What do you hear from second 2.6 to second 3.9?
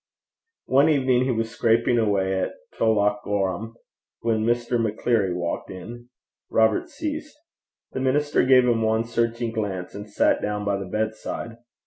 Tullochgorum